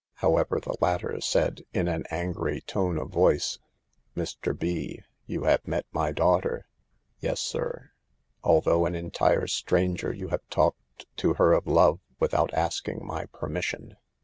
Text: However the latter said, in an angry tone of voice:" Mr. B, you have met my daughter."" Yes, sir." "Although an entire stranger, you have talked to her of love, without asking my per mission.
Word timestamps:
However 0.15 0.59
the 0.59 0.73
latter 0.81 1.21
said, 1.21 1.61
in 1.75 1.87
an 1.87 2.05
angry 2.09 2.61
tone 2.61 2.97
of 2.97 3.11
voice:" 3.11 3.59
Mr. 4.17 4.57
B, 4.57 5.03
you 5.27 5.43
have 5.43 5.67
met 5.67 5.85
my 5.91 6.11
daughter."" 6.11 6.65
Yes, 7.19 7.39
sir." 7.39 7.91
"Although 8.43 8.87
an 8.87 8.95
entire 8.95 9.45
stranger, 9.45 10.11
you 10.11 10.29
have 10.29 10.47
talked 10.49 11.05
to 11.17 11.35
her 11.35 11.53
of 11.53 11.67
love, 11.67 11.99
without 12.19 12.51
asking 12.55 13.05
my 13.05 13.25
per 13.27 13.47
mission. 13.47 13.95